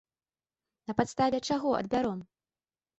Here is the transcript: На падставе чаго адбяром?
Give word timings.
На 0.89 0.97
падставе 1.01 1.45
чаго 1.49 1.77
адбяром? 1.85 2.29